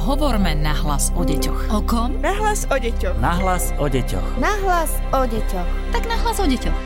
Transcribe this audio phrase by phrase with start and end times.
[0.00, 1.76] Hovorme nahlas o deťoch.
[1.76, 2.16] O kom?
[2.24, 3.20] Nahlas o deťoch.
[3.20, 4.40] Nahlas o deťoch.
[4.40, 5.68] Nahlas o deťoch.
[5.92, 6.78] Tak nahlas o deťoch.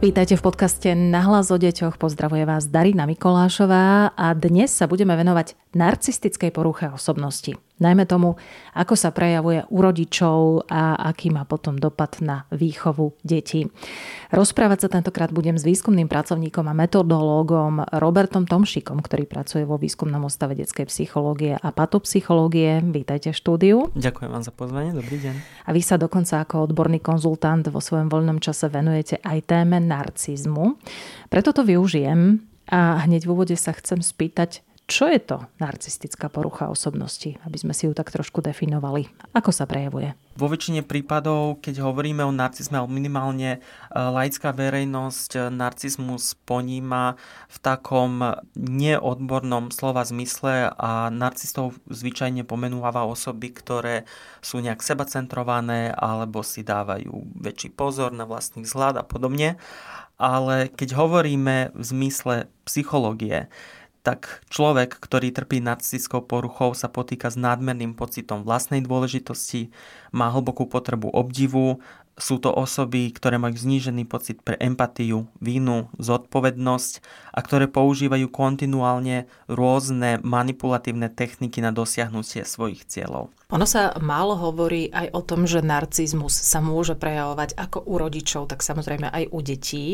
[0.00, 2.00] Vítajte v podcaste Nahlas o deťoch.
[2.00, 7.56] Pozdravuje vás Darina Mikolášová a dnes sa budeme venovať narcistickej poruche osobnosti.
[7.82, 8.38] Najmä tomu,
[8.78, 13.66] ako sa prejavuje u rodičov a aký má potom dopad na výchovu detí.
[14.30, 20.22] Rozprávať sa tentokrát budem s výskumným pracovníkom a metodológom Robertom Tomšikom, ktorý pracuje vo výskumnom
[20.22, 22.78] ostave detskej psychológie a patopsychológie.
[22.86, 23.76] Vítajte v štúdiu.
[23.98, 25.34] Ďakujem vám za pozvanie, dobrý deň.
[25.66, 30.78] A vy sa dokonca ako odborný konzultant vo svojom voľnom čase venujete aj téme narcizmu.
[31.26, 34.62] Preto to využijem a hneď v úvode sa chcem spýtať,
[34.92, 39.08] čo je to narcistická porucha osobnosti, aby sme si ju tak trošku definovali?
[39.32, 40.12] Ako sa prejavuje?
[40.36, 43.58] Vo väčšine prípadov, keď hovoríme o narcizme, alebo minimálne e,
[43.96, 47.16] laická verejnosť e, narcizmus poníma
[47.48, 48.20] v takom
[48.56, 54.04] neodbornom slova zmysle a narcistov zvyčajne pomenúva osoby, ktoré
[54.44, 59.56] sú nejak sebacentrované alebo si dávajú väčší pozor na vlastný vzhľad a podobne.
[60.20, 63.48] Ale keď hovoríme v zmysle psychológie,
[64.02, 69.70] tak človek, ktorý trpí narcistickou poruchou, sa potýka s nadmerným pocitom vlastnej dôležitosti,
[70.10, 71.78] má hlbokú potrebu obdivu,
[72.18, 76.92] sú to osoby, ktoré majú znížený pocit pre empatiu, vínu, zodpovednosť
[77.32, 83.32] a ktoré používajú kontinuálne rôzne manipulatívne techniky na dosiahnutie svojich cieľov.
[83.48, 88.52] Ono sa málo hovorí aj o tom, že narcizmus sa môže prejavovať ako u rodičov,
[88.52, 89.86] tak samozrejme aj u detí.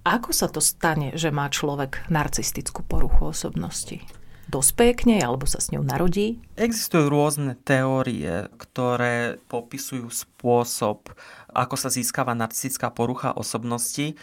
[0.00, 4.00] Ako sa to stane, že má človek narcistickú poruchu osobnosti?
[4.48, 6.40] Dospeje k nej alebo sa s ňou narodí?
[6.56, 11.12] Existujú rôzne teórie, ktoré popisujú spôsob,
[11.54, 14.14] ako sa získava narcistická porucha osobnosti.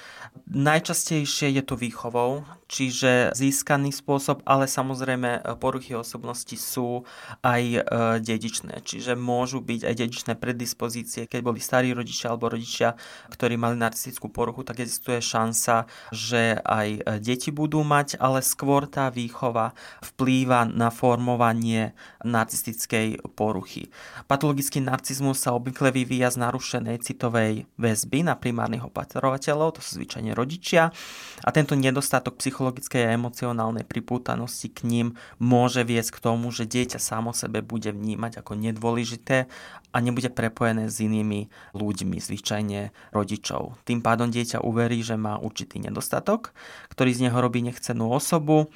[0.48, 7.08] Najčastejšie je to výchovou, čiže získaný spôsob, ale samozrejme poruchy osobnosti sú
[7.42, 7.80] aj e,
[8.20, 11.26] dedičné, čiže môžu byť aj dedičné predispozície.
[11.26, 13.00] Keď boli starí rodičia alebo rodičia,
[13.32, 18.86] ktorí mali narcistickú poruchu, tak existuje šanca, že aj e, deti budú mať, ale skôr
[18.86, 19.72] tá výchova
[20.04, 23.90] vplýva na formovanie narcistickej poruchy.
[24.28, 30.38] Patologický narcizmus sa obvykle vyvíja z narušenej citovej väzby na primárnych opatrovateľov, to sú zvyčajne
[30.38, 30.94] rodičia,
[31.42, 35.08] a tento nedostatok psychologickej a emocionálnej pripútanosti k ním
[35.42, 39.50] môže viesť k tomu, že dieťa samo sebe bude vnímať ako nedôležité
[39.90, 43.82] a nebude prepojené s inými ľuďmi, zvyčajne rodičov.
[43.90, 46.54] Tým pádom dieťa uverí, že má určitý nedostatok,
[46.94, 48.70] ktorý z neho robí nechcenú osobu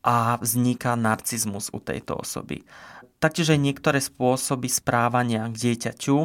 [0.00, 2.64] a vzniká narcizmus u tejto osoby.
[3.20, 6.18] Taktiež aj niektoré spôsoby správania k dieťaťu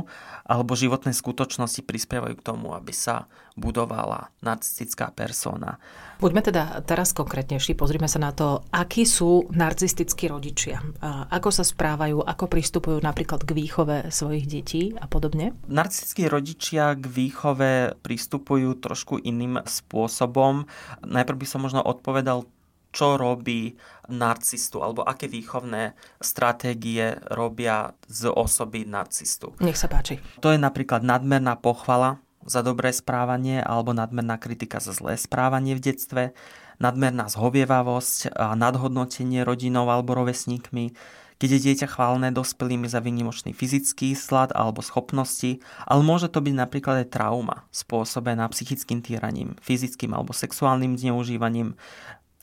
[0.48, 3.28] alebo životné skutočnosti prispievajú k tomu, aby sa
[3.60, 5.76] budovala narcistická persona.
[6.24, 10.80] Buďme teda teraz konkrétnejší, pozrime sa na to, akí sú narcistickí rodičia.
[11.36, 15.52] Ako sa správajú, ako pristupujú napríklad k výchove svojich detí a podobne?
[15.68, 20.64] Narcistickí rodičia k výchove pristupujú trošku iným spôsobom.
[21.04, 22.48] Najprv by som možno odpovedal
[22.96, 23.76] čo robí
[24.08, 29.52] narcistu alebo aké výchovné stratégie robia z osoby narcistu.
[29.60, 30.24] Nech sa páči.
[30.40, 35.92] To je napríklad nadmerná pochvala za dobré správanie alebo nadmerná kritika za zlé správanie v
[35.92, 36.24] detstve,
[36.80, 40.94] nadmerná zhovievavosť a nadhodnotenie rodinou alebo rovesníkmi,
[41.36, 46.56] keď je dieťa chválne dospelými za vynimočný fyzický slad alebo schopnosti, ale môže to byť
[46.56, 51.76] napríklad aj trauma spôsobená psychickým týraním, fyzickým alebo sexuálnym zneužívaním,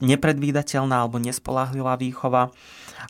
[0.03, 2.51] nepredvídateľná alebo nespolahlivá výchova.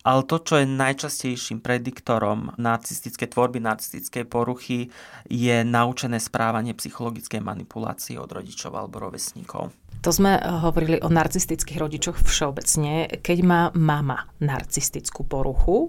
[0.04, 4.88] Ale to, čo je najčastejším prediktorom narcistickej tvorby, narcistickej poruchy,
[5.28, 9.81] je naučené správanie psychologickej manipulácie od rodičov alebo rovesníkov.
[10.02, 13.20] To sme eh, hovorili o narcistických rodičoch všeobecne.
[13.22, 15.86] Keď má mama narcistickú poruchu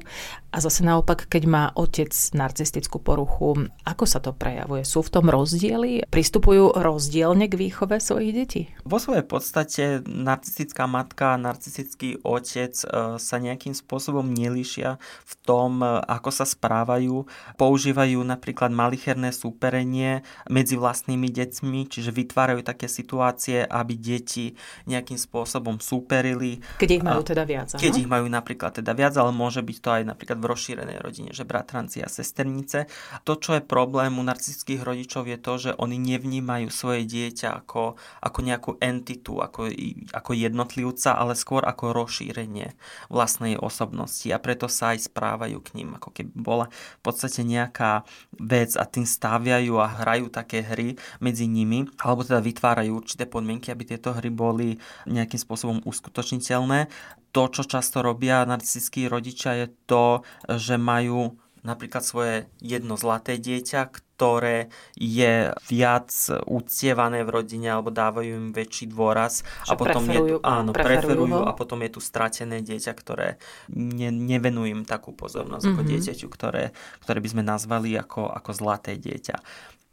[0.54, 4.86] a zase naopak, keď má otec narcistickú poruchu, ako sa to prejavuje?
[4.86, 6.06] Sú v tom rozdiely?
[6.14, 8.62] Pristupujú rozdielne k výchove svojich detí?
[8.86, 15.82] Vo svojej podstate narcistická matka a narcistický otec eh, sa nejakým spôsobom nelíšia v tom,
[15.82, 17.26] eh, ako sa správajú.
[17.58, 24.46] Používajú napríklad malicherné súperenie medzi vlastnými deťmi, čiže vytvárajú také situácie, aby deti
[24.86, 26.60] nejakým spôsobom súperili.
[26.80, 27.76] Keď ich majú teda viac.
[27.76, 31.30] Keď ich majú napríklad teda viac, ale môže byť to aj napríklad v rozšírenej rodine,
[31.32, 32.90] že bratranci a sesternice.
[33.24, 37.96] To, čo je problém u narcistických rodičov, je to, že oni nevnímajú svoje dieťa ako,
[38.22, 39.70] ako nejakú entitu, ako,
[40.12, 42.76] ako jednotlivca, ale skôr ako rozšírenie
[43.10, 48.04] vlastnej osobnosti a preto sa aj správajú k ním, ako keby bola v podstate nejaká
[48.40, 53.70] vec a tým staviajú a hrajú také hry medzi nimi, alebo teda vytvárajú určité podmienky,
[53.70, 56.88] aby aby tieto hry boli nejakým spôsobom uskutočniteľné.
[57.36, 61.36] To, čo často robia narcistickí rodičia, je to, že majú
[61.68, 66.14] napríklad svoje jedno zlaté dieťa, ktoré je viac
[66.46, 71.40] uctievané v rodine alebo dávajú im väčší dôraz a potom je tu, áno, preferujú, preferujú
[71.44, 73.42] a potom je tu stratené dieťa, ktoré
[73.74, 75.76] ne, nevenujú im takú pozornosť mm-hmm.
[75.76, 75.90] ako mhm.
[75.92, 76.64] dieťaťu, ktoré,
[77.02, 79.42] ktoré by sme nazvali ako, ako zlaté dieťa.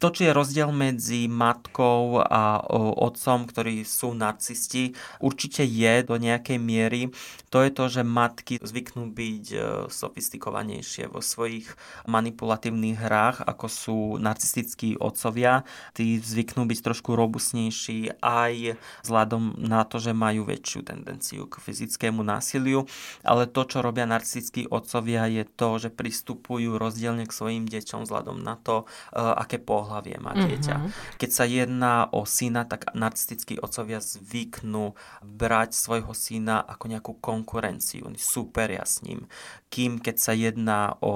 [0.01, 2.57] To, či je rozdiel medzi matkou a
[2.97, 7.13] otcom, ktorí sú narcisti, určite je do nejakej miery.
[7.53, 9.57] To je to, že matky zvyknú byť e,
[9.93, 11.69] sofistikovanejšie vo svojich
[12.09, 15.63] manipulatívnych hrách, ako sú narcistickí otcovia.
[15.95, 18.75] Tí zvyknú byť trošku robustnejší aj
[19.07, 22.83] vzhľadom na to, že majú väčšiu tendenciu k fyzickému násiliu.
[23.23, 28.43] Ale to, čo robia narcistickí otcovia, je to, že pristupujú rozdielne k svojim deťom vzhľadom
[28.43, 30.75] na to, e, aké pohlavie má dieťa.
[30.75, 31.19] Mm-hmm.
[31.21, 38.07] Keď sa jedná o syna, tak narcistickí otcovia zvyknú brať svojho syna ako nejakú konkurenciu.
[38.09, 39.27] Oni súperia s ním.
[39.71, 41.13] Kým keď sa jedná o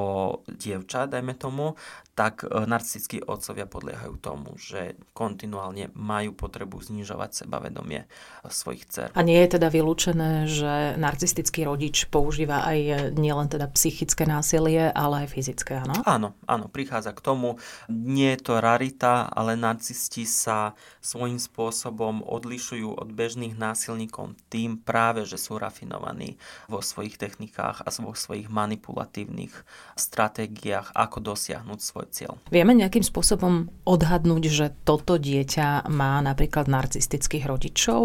[0.48, 1.76] dievča, dajme tomu,
[2.16, 9.10] tak e, narcistickí otcovia podliehajú tomu, že kontinuálne majú potrebu znižovať sebavedomie e, svojich dcer.
[9.12, 14.88] A nie je teda vylúčené, že narcistický rodič používa aj e, nielen teda psychické násilie,
[14.96, 16.00] ale aj fyzické, áno?
[16.08, 17.60] Áno, áno, prichádza k tomu.
[17.92, 20.72] Nie je to rarita, ale narcisti sa
[21.04, 26.40] svojím spôsobom odlišujú od bežných násilníkov tým práve, že sú rafinovaní
[26.72, 29.52] vo svojich technikách a vo svojich manipulatívnych
[30.00, 32.38] stratégiách, ako dosiahnuť svoj cieľ.
[32.50, 38.02] Vieme nejakým spôsobom odhadnúť, že toto dieťa má napríklad narcistických rodičov?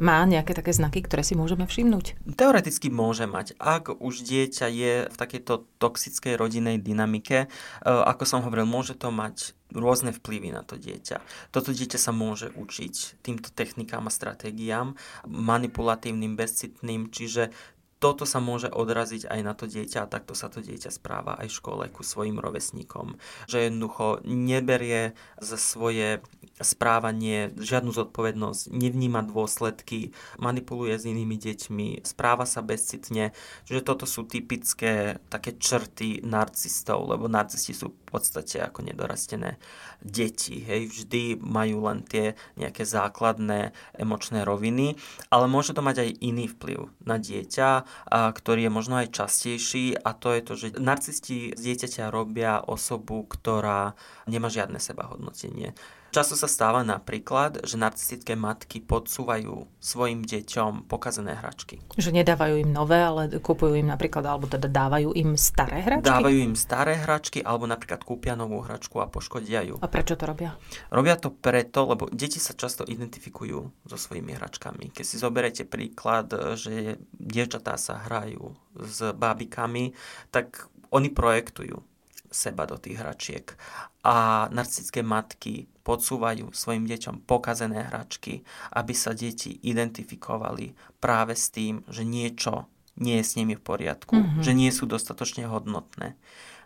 [0.00, 2.36] Má nejaké také znaky, ktoré si môžeme všimnúť?
[2.36, 3.56] Teoreticky môže mať.
[3.60, 7.48] Ak už dieťa je v takejto toxickej rodinnej dynamike, e,
[7.84, 11.18] ako som hovoril, môže to mať rôzne vplyvy na to dieťa.
[11.50, 14.94] Toto dieťa sa môže učiť týmto technikám a stratégiám,
[15.26, 17.50] manipulatívnym, bezcitným, čiže
[17.96, 21.48] toto sa môže odraziť aj na to dieťa a takto sa to dieťa správa aj
[21.48, 23.16] v škole ku svojim rovesníkom.
[23.48, 26.20] Že jednoducho neberie za svoje
[26.60, 33.32] správanie žiadnu zodpovednosť, nevníma dôsledky, manipuluje s inými deťmi, správa sa bezcitne.
[33.64, 39.60] Čiže toto sú typické také črty narcistov, lebo narcisti sú podstate ako nedorastené
[40.00, 40.64] deti.
[40.64, 44.96] Hej, vždy majú len tie nejaké základné emočné roviny,
[45.28, 47.68] ale môže to mať aj iný vplyv na dieťa
[48.10, 53.26] ktorý je možno aj častejší a to je to, že narcisti z dieťaťa robia osobu,
[53.26, 53.98] ktorá
[54.30, 55.76] nemá žiadne sebahodnotenie.
[56.14, 61.82] Často sa stáva napríklad, že narcistické matky podsúvajú svojim deťom pokazené hračky.
[61.98, 66.08] Že nedávajú im nové, ale kúpujú im napríklad, alebo teda dávajú im staré hračky?
[66.08, 69.76] Dávajú im staré hračky, alebo napríklad kúpia novú hračku a poškodia ju.
[69.82, 70.56] A prečo to robia?
[70.88, 74.96] Robia to preto, lebo deti sa často identifikujú so svojimi hračkami.
[74.96, 79.92] Keď si zoberete príklad, že dievčatá sa hrajú s bábikami,
[80.32, 81.95] tak oni projektujú
[82.36, 83.56] seba do tých hračiek.
[84.04, 88.44] A narcistické matky podsúvajú svojim deťom pokazené hračky,
[88.76, 94.16] aby sa deti identifikovali práve s tým, že niečo nie je s nimi v poriadku,
[94.16, 94.42] mm-hmm.
[94.42, 96.16] že nie sú dostatočne hodnotné,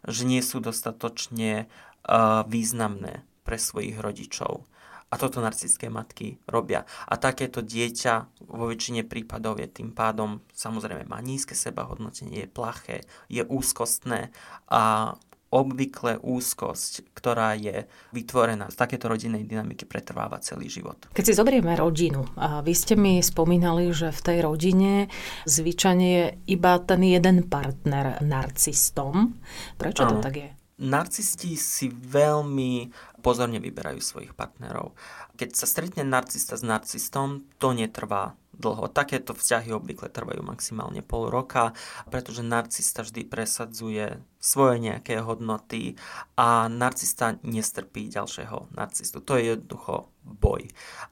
[0.07, 4.65] že nie sú dostatočne uh, významné pre svojich rodičov.
[5.11, 6.87] A toto narcistické matky robia.
[7.11, 13.03] A takéto dieťa vo väčšine prípadov je tým pádom, samozrejme, má nízke sebahodnotenie, je plaché,
[13.27, 14.31] je úzkostné
[14.71, 15.15] a
[15.51, 21.11] obvykle úzkosť, ktorá je vytvorená z takéto rodinnej dynamiky, pretrváva celý život.
[21.11, 25.11] Keď si zoberieme rodinu, a vy ste mi spomínali, že v tej rodine
[25.51, 29.35] zvyčajne je iba ten jeden partner narcistom.
[29.75, 30.23] Prečo ano.
[30.23, 30.51] to tak je?
[30.81, 32.89] Narcisti si veľmi
[33.21, 34.97] pozorne vyberajú svojich partnerov.
[35.37, 38.93] Keď sa stretne narcista s narcistom, to netrvá dlho.
[38.93, 41.73] Takéto vzťahy obvykle trvajú maximálne pol roka,
[42.13, 45.97] pretože narcista vždy presadzuje svoje nejaké hodnoty
[46.37, 49.25] a narcista nestrpí ďalšieho narcistu.
[49.25, 50.69] To je jednoducho boj.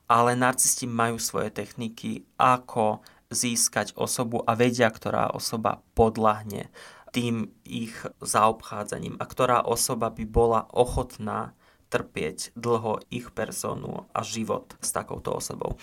[0.07, 3.01] Ale narcisti majú svoje techniky, ako
[3.33, 6.73] získať osobu a vedia, ktorá osoba podľahne
[7.13, 11.57] tým ich zaobchádzaním a ktorá osoba by bola ochotná
[11.89, 15.81] trpieť dlho ich personu a život s takouto osobou.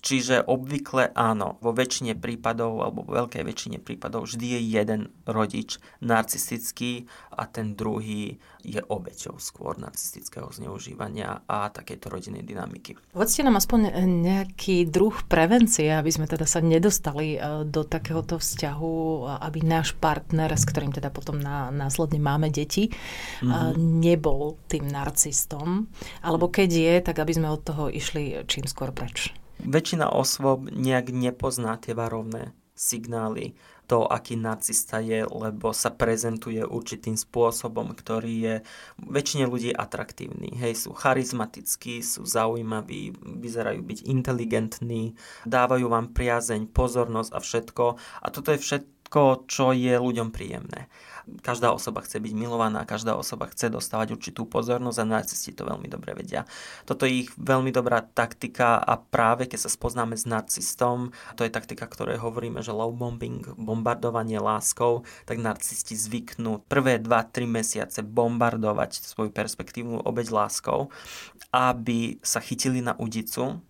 [0.00, 5.76] Čiže obvykle áno, vo väčšine prípadov alebo vo veľkej väčšine prípadov vždy je jeden rodič
[6.00, 12.94] narcistický a ten druhý je obeťou skôr narcistického zneužívania a takejto rodinnej dynamiky.
[13.10, 18.94] Povedzte nám aspoň nejaký druh prevencie, aby sme teda sa nedostali e, do takéhoto vzťahu,
[19.42, 21.42] aby náš partner, s ktorým teda potom
[21.74, 23.74] následne máme deti, mm-hmm.
[23.78, 25.41] nebol tým narcistom,
[26.20, 29.34] alebo keď je, tak aby sme od toho išli čím skôr preč.
[29.62, 33.54] Väčšina osôb nejak nepozná tie varovné signály
[33.92, 38.54] to, aký narcista je, lebo sa prezentuje určitým spôsobom, ktorý je
[39.04, 40.56] väčšine ľudí atraktívny.
[40.56, 45.12] Hej, sú charizmatickí, sú zaujímaví, vyzerajú byť inteligentní,
[45.44, 47.84] dávajú vám priazeň, pozornosť a všetko.
[48.24, 48.64] A toto je
[49.12, 50.88] všetko, čo je ľuďom príjemné.
[51.44, 55.86] Každá osoba chce byť milovaná, každá osoba chce dostávať určitú pozornosť a narcisti to veľmi
[55.86, 56.48] dobre vedia.
[56.82, 61.52] Toto je ich veľmi dobrá taktika a práve keď sa spoznáme s narcistom, to je
[61.52, 69.06] taktika, ktorej hovoríme, že love bombing, bombardovanie láskou, tak narcisti zvyknú prvé 2-3 mesiace bombardovať
[69.14, 70.90] svoju perspektívnu obeď láskou,
[71.54, 73.62] aby sa chytili na udicu,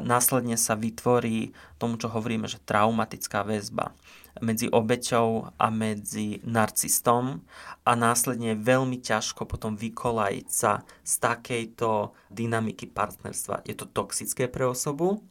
[0.00, 3.94] následne sa vytvorí tomu, čo hovoríme, že traumatická väzba
[4.42, 7.46] medzi obeťou a medzi narcistom
[7.86, 13.62] a následne je veľmi ťažko potom vykolajiť sa z takejto dynamiky partnerstva.
[13.62, 15.22] Je to toxické pre osobu,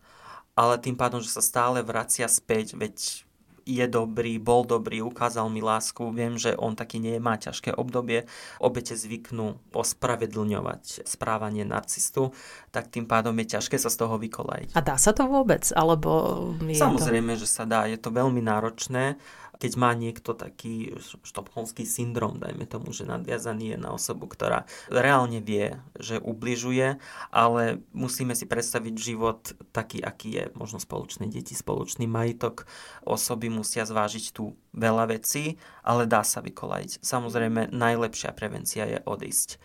[0.55, 3.27] ale tým pádom, že sa stále vracia späť, veď
[3.63, 8.27] je dobrý, bol dobrý, ukázal mi lásku, viem, že on taký nie má ťažké obdobie,
[8.59, 12.35] obete zvyknú ospravedlňovať správanie narcistu,
[12.75, 14.75] tak tým pádom je ťažké sa z toho vykolajiť.
[14.75, 15.63] A dá sa to vôbec?
[15.73, 16.11] Alebo
[16.59, 17.41] Samozrejme, to...
[17.43, 19.15] že sa dá, je to veľmi náročné
[19.63, 20.91] keď má niekto taký
[21.23, 26.99] štopholmský syndrom, dajme tomu, že nadviazaný je na osobu, ktorá reálne vie, že ubližuje,
[27.31, 30.45] ale musíme si predstaviť život taký, aký je.
[30.59, 32.67] Možno spoločné deti, spoločný majitok.
[33.07, 36.99] Osoby musia zvážiť tu veľa vecí, ale dá sa vykolajiť.
[36.99, 39.63] Samozrejme, najlepšia prevencia je odísť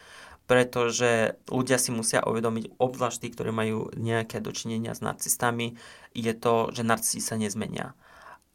[0.49, 5.77] pretože ľudia si musia uvedomiť, obzvlášť tí, ktorí majú nejaké dočinenia s narcistami,
[6.17, 7.93] je to, že narcisti sa nezmenia.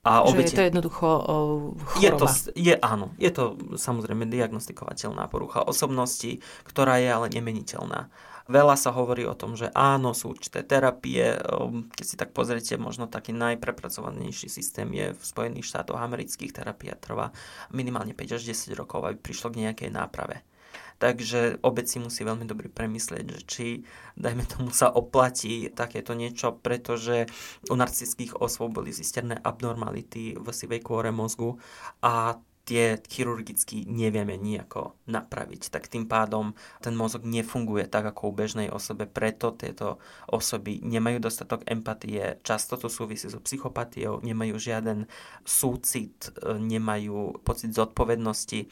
[0.04, 0.52] A obete...
[0.52, 1.08] Že je to jednoducho
[1.80, 2.04] choroba.
[2.04, 2.26] Je to,
[2.60, 8.12] je, áno, je to samozrejme diagnostikovateľná porucha osobnosti, ktorá je ale nemeniteľná.
[8.52, 11.40] Veľa sa hovorí o tom, že áno, sú určité terapie.
[11.96, 16.52] Keď si tak pozriete, možno taký najprepracovanejší systém je v Spojených štátoch amerických.
[16.52, 17.32] Terapia trvá
[17.72, 20.44] minimálne 5 až 10 rokov, aby prišlo k nejakej náprave.
[21.04, 23.68] Takže obec si musí veľmi dobre premyslieť, že či,
[24.16, 27.28] dajme tomu, sa oplatí takéto niečo, pretože
[27.68, 31.60] u narcistických osôb boli zistené abnormality v sivej kôre mozgu
[32.00, 35.68] a tie chirurgicky nevieme nejako napraviť.
[35.68, 40.00] Tak tým pádom ten mozog nefunguje tak ako u bežnej osobe, preto tieto
[40.32, 45.12] osoby nemajú dostatok empatie, často to súvisí so psychopatiou, nemajú žiaden
[45.44, 48.72] súcit, e, nemajú pocit zodpovednosti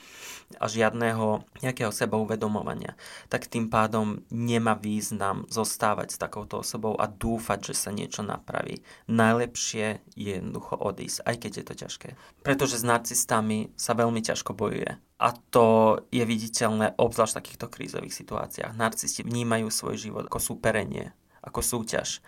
[0.55, 2.95] a žiadneho nejakého sebauvedomovania.
[3.27, 8.79] Tak tým pádom nemá význam zostávať s takouto osobou a dúfať, že sa niečo napraví.
[9.11, 12.09] Najlepšie je jednoducho odísť, aj keď je to ťažké.
[12.39, 15.01] Pretože s narcistami sa veľmi ťažko bojuje.
[15.17, 18.77] A to je viditeľné obzvlášť v takýchto krízových situáciách.
[18.77, 22.21] Narcisti vnímajú svoj život ako súperenie, ako súťaž.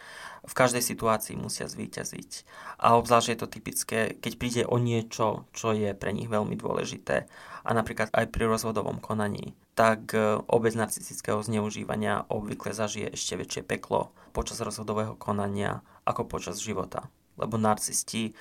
[0.50, 2.31] V každej situácii musia zvíťaziť.
[2.81, 7.29] A obzvlášť je to typické, keď príde o niečo, čo je pre nich veľmi dôležité.
[7.62, 9.53] A napríklad aj pri rozvodovom konaní.
[9.77, 16.57] Tak e, obec narcistického zneužívania obvykle zažije ešte väčšie peklo počas rozvodového konania ako počas
[16.57, 18.33] života lebo narcisti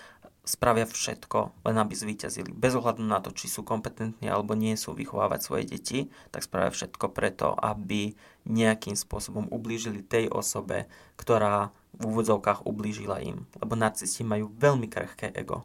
[0.43, 2.51] spravia všetko, len aby zvíťazili.
[2.51, 5.99] Bez ohľadu na to, či sú kompetentní alebo nie sú vychovávať svoje deti,
[6.35, 13.47] tak spravia všetko preto, aby nejakým spôsobom ublížili tej osobe, ktorá v úvodzovkách ublížila im.
[13.63, 15.63] Lebo narcisti majú veľmi krehké ego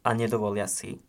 [0.00, 1.04] a nedovolia si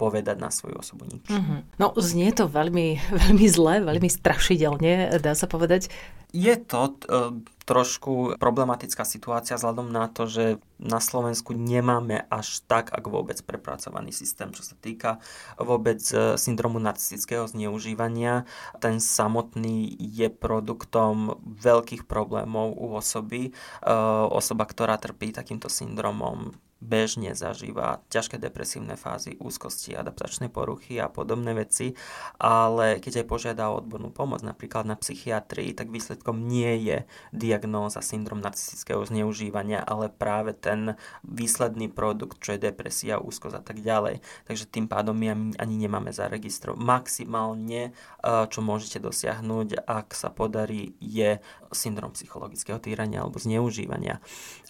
[0.00, 1.28] povedať na svoju osobu nič.
[1.28, 1.76] Mm-hmm.
[1.76, 5.92] No, znie to veľmi, veľmi zle, veľmi strašidelne, dá sa povedať.
[6.30, 7.34] Je to uh,
[7.70, 14.10] trošku problematická situácia vzhľadom na to, že na Slovensku nemáme až tak, ak vôbec prepracovaný
[14.10, 15.22] systém, čo sa týka
[15.54, 18.42] vôbec e, syndromu narcistického zneužívania.
[18.82, 23.54] Ten samotný je produktom veľkých problémov u osoby.
[23.86, 31.12] Uh, osoba, ktorá trpí takýmto syndromom, bežne zažíva ťažké depresívne fázy, úzkosti, adaptačné poruchy a
[31.12, 31.92] podobné veci,
[32.40, 36.98] ale keď aj požiada o odbornú pomoc, napríklad na psychiatrii, tak výsledkom nie je
[37.36, 43.84] diagnóza syndrom narcistického zneužívania, ale práve ten výsledný produkt, čo je depresia, úzkosť a tak
[43.84, 44.24] ďalej.
[44.48, 46.80] Takže tým pádom my ani nemáme zaregistrovať.
[46.80, 51.38] Maximálne, eh, čo môžete dosiahnuť, ak sa podarí, je
[51.70, 54.18] syndrom psychologického týrania alebo zneužívania.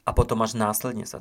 [0.09, 1.21] A potom až následne sa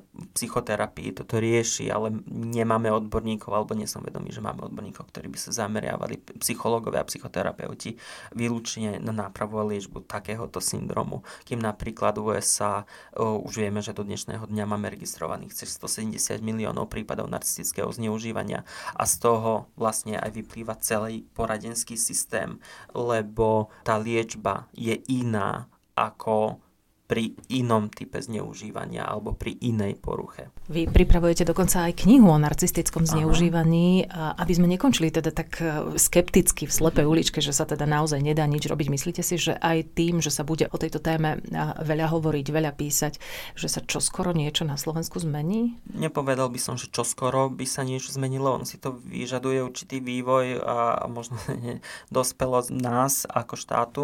[0.79, 5.35] psychoterapii toto rieši, ale nemáme odborníkov, alebo nie som vedomý, že máme odborníkov, ktorí by
[5.35, 7.99] sa zameriavali, psychológovia a psychoterapeuti,
[8.31, 11.27] vylúčne na nápravu a liečbu takéhoto syndromu.
[11.43, 12.87] Kým napríklad USA
[13.19, 18.63] uh, už vieme, že do dnešného dňa máme registrovaných cez 170 miliónov prípadov narcistického zneužívania
[18.95, 22.55] a z toho vlastne aj vyplýva celý poradenský systém,
[22.95, 25.67] lebo tá liečba je iná
[25.99, 26.63] ako
[27.09, 30.53] pri inom type zneužívania alebo pri inej poruche.
[30.69, 34.37] Vy pripravujete dokonca aj knihu o narcistickom zneužívaní, Aha.
[34.37, 38.45] aby sme nekončili teda tak e, skepticky v slepej uličke, že sa teda naozaj nedá
[38.45, 38.93] nič robiť.
[38.93, 41.41] Myslíte si, že aj tým, že sa bude o tejto téme
[41.81, 43.17] veľa hovoriť, veľa písať,
[43.57, 45.81] že sa čoskoro niečo na Slovensku zmení?
[45.89, 48.53] Nepovedal by som, že čoskoro by sa niečo zmenilo.
[48.53, 51.41] On si to vyžaduje určitý vývoj a možno
[52.13, 54.03] dospelosť nás ako štátu,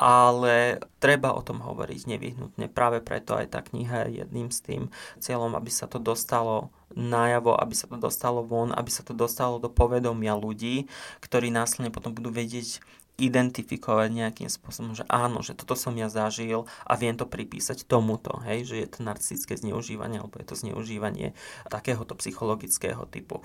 [0.00, 2.37] ale treba o tom hovoriť nevyhnutne.
[2.72, 4.82] Práve preto aj tá kniha je jedným z tým
[5.18, 9.60] cieľom, aby sa to dostalo najavo, aby sa to dostalo von, aby sa to dostalo
[9.60, 10.88] do povedomia ľudí,
[11.20, 12.80] ktorí následne potom budú vedieť
[13.18, 18.38] identifikovať nejakým spôsobom, že áno, že toto som ja zažil a viem to pripísať tomuto,
[18.46, 21.34] hej, že je to narcistické zneužívanie alebo je to zneužívanie
[21.66, 23.42] takéhoto psychologického typu.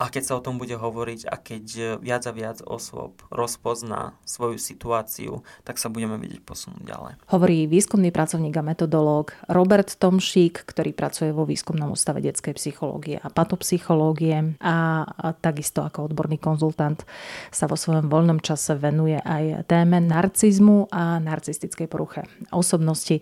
[0.00, 1.64] A keď sa o tom bude hovoriť a keď
[2.00, 7.12] viac a viac osôb rozpozná svoju situáciu, tak sa budeme vedieť posunúť ďalej.
[7.28, 13.28] Hovorí výskumný pracovník a metodológ Robert Tomšík, ktorý pracuje vo výskumnom ústave detskej psychológie a
[13.28, 17.04] patopsychológie a, a takisto ako odborný konzultant
[17.52, 22.22] sa vo svojom voľnom čase venuje aj téme narcizmu a narcistickej poruche
[22.54, 23.18] osobnosti.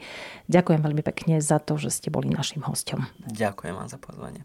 [0.51, 3.09] Ďakujem veľmi pekne za to, že ste boli našim hostom.
[3.25, 4.45] Ďakujem vám za pozvanie.